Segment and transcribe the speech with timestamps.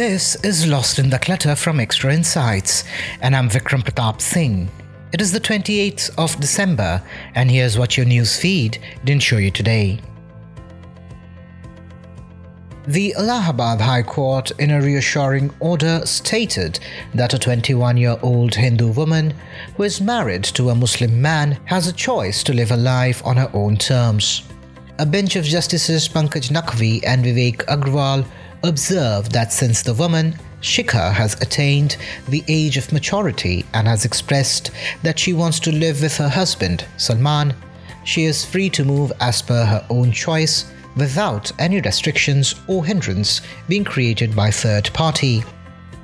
[0.00, 2.84] This is Lost in the Clutter from Extra Insights,
[3.20, 4.70] and I'm Vikram Pratap Singh.
[5.12, 7.02] It is the 28th of December,
[7.34, 10.00] and here's what your news feed didn't show you today.
[12.88, 16.80] The Allahabad High Court, in a reassuring order, stated
[17.12, 19.34] that a 21 year old Hindu woman
[19.76, 23.36] who is married to a Muslim man has a choice to live a life on
[23.36, 24.44] her own terms.
[24.98, 28.24] A bench of Justices Pankaj Naqvi and Vivek Agrawal
[28.62, 31.96] observed that since the woman, Shikha, has attained
[32.28, 34.70] the age of maturity and has expressed
[35.02, 37.54] that she wants to live with her husband, Salman,
[38.04, 43.40] she is free to move as per her own choice without any restrictions or hindrance
[43.68, 45.42] being created by third party.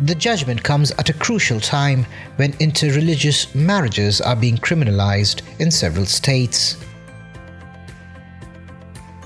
[0.00, 2.06] The judgment comes at a crucial time
[2.36, 6.76] when interreligious marriages are being criminalized in several states.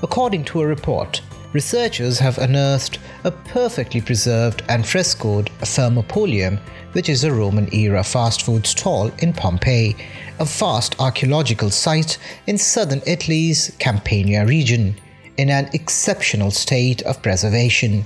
[0.03, 1.21] According to a report,
[1.53, 6.59] researchers have unearthed a perfectly preserved and frescoed Thermopolium,
[6.93, 9.95] which is a Roman era fast food stall in Pompeii,
[10.39, 12.17] a vast archaeological site
[12.47, 14.95] in southern Italy's Campania region,
[15.37, 18.05] in an exceptional state of preservation.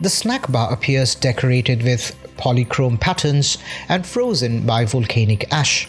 [0.00, 5.88] The snack bar appears decorated with polychrome patterns and frozen by volcanic ash.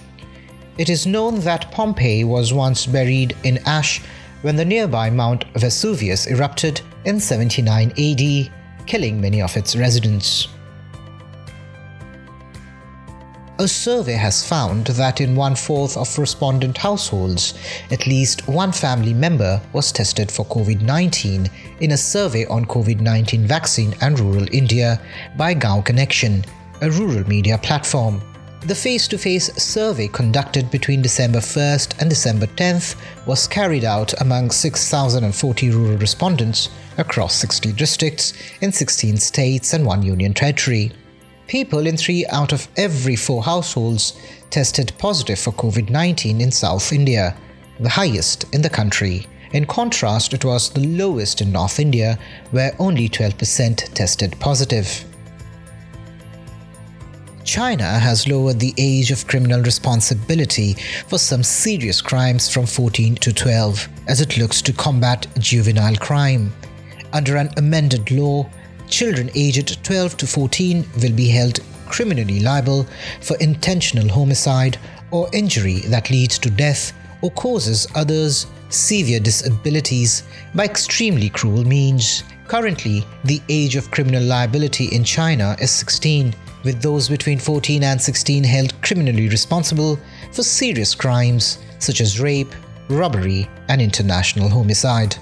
[0.78, 4.02] It is known that Pompeii was once buried in ash
[4.42, 8.52] when the nearby Mount Vesuvius erupted in 79 AD,
[8.88, 10.48] killing many of its residents.
[13.59, 17.53] A survey has found that in one fourth of respondent households,
[17.92, 21.48] at least one family member was tested for COVID 19
[21.80, 25.00] in a survey on COVID 19 vaccine and rural India
[25.38, 26.44] by Gaon Connection,
[26.81, 28.20] a rural media platform.
[28.64, 32.95] The face to face survey conducted between December 1st and December 10th
[33.26, 40.04] was carried out among 6,040 rural respondents across 60 districts in 16 states and one
[40.04, 40.92] union territory.
[41.48, 44.14] People in three out of every four households
[44.52, 47.36] tested positive for COVID 19 in South India,
[47.80, 49.26] the highest in the country.
[49.54, 52.20] In contrast, it was the lowest in North India,
[52.52, 55.04] where only 12% tested positive.
[57.52, 60.73] China has lowered the age of criminal responsibility
[61.08, 66.54] for some serious crimes from 14 to 12 as it looks to combat juvenile crime.
[67.11, 68.50] Under an amended law,
[68.88, 72.88] children aged 12 to 14 will be held criminally liable
[73.20, 74.78] for intentional homicide
[75.11, 80.23] or injury that leads to death or causes others severe disabilities
[80.55, 82.23] by extremely cruel means.
[82.48, 86.33] Currently, the age of criminal liability in China is 16
[86.64, 89.99] with those between 14 and 16 held criminally responsible
[90.31, 92.54] for serious crimes such as rape,
[92.89, 95.15] robbery, and international homicide.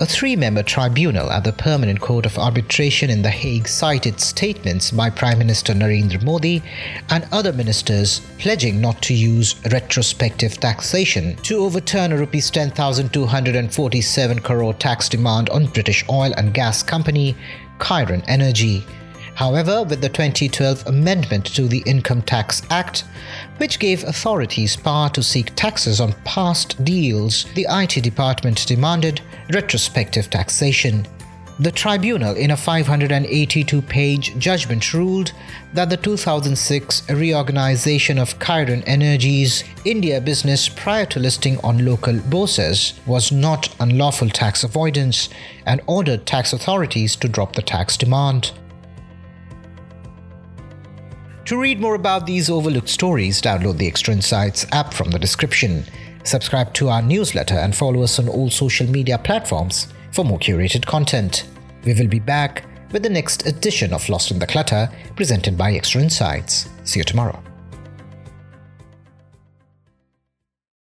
[0.00, 4.92] A three member tribunal at the Permanent Court of Arbitration in The Hague cited statements
[4.92, 6.62] by Prime Minister Narendra Modi
[7.10, 14.74] and other ministers pledging not to use retrospective taxation to overturn a Rs 10,247 crore
[14.74, 17.34] tax demand on British oil and gas company
[17.80, 18.86] Cairn Energy.
[19.38, 23.04] However, with the 2012 amendment to the Income Tax Act,
[23.58, 29.20] which gave authorities power to seek taxes on past deals, the IT department demanded
[29.52, 31.06] retrospective taxation.
[31.60, 35.30] The tribunal, in a 582 page judgment, ruled
[35.72, 42.94] that the 2006 reorganization of Cairn Energy's India business prior to listing on local bourses
[43.06, 45.28] was not unlawful tax avoidance
[45.64, 48.50] and ordered tax authorities to drop the tax demand.
[51.48, 55.82] To read more about these overlooked stories, download the Extra Insights app from the description.
[56.22, 60.84] Subscribe to our newsletter and follow us on all social media platforms for more curated
[60.84, 61.48] content.
[61.86, 65.72] We will be back with the next edition of Lost in the Clutter presented by
[65.72, 66.68] Extra Insights.
[66.84, 67.42] See you tomorrow.